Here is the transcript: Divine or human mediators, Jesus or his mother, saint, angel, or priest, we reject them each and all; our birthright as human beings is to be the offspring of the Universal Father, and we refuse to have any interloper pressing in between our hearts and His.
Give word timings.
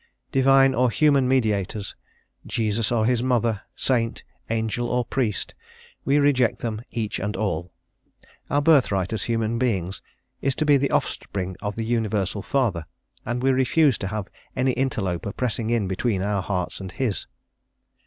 Divine 0.31 0.73
or 0.73 0.89
human 0.89 1.27
mediators, 1.27 1.95
Jesus 2.47 2.91
or 2.91 3.05
his 3.05 3.21
mother, 3.21 3.61
saint, 3.75 4.23
angel, 4.49 4.89
or 4.89 5.05
priest, 5.05 5.53
we 6.05 6.17
reject 6.17 6.57
them 6.63 6.81
each 6.89 7.19
and 7.19 7.35
all; 7.37 7.71
our 8.49 8.63
birthright 8.63 9.13
as 9.13 9.25
human 9.25 9.59
beings 9.59 10.01
is 10.41 10.55
to 10.55 10.65
be 10.65 10.75
the 10.75 10.89
offspring 10.89 11.55
of 11.61 11.75
the 11.75 11.85
Universal 11.85 12.41
Father, 12.41 12.87
and 13.27 13.43
we 13.43 13.51
refuse 13.51 13.99
to 13.99 14.07
have 14.07 14.27
any 14.55 14.71
interloper 14.71 15.31
pressing 15.31 15.69
in 15.69 15.87
between 15.87 16.23
our 16.23 16.41
hearts 16.41 16.79
and 16.79 16.93
His. 16.93 17.27